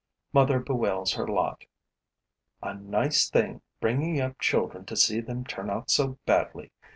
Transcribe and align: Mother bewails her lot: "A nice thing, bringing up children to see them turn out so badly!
Mother 0.33 0.59
bewails 0.59 1.13
her 1.13 1.27
lot: 1.27 1.65
"A 2.63 2.73
nice 2.73 3.29
thing, 3.29 3.61
bringing 3.79 4.19
up 4.19 4.39
children 4.39 4.83
to 4.85 4.95
see 4.95 5.21
them 5.21 5.43
turn 5.45 5.69
out 5.69 5.91
so 5.91 6.17
badly! 6.25 6.71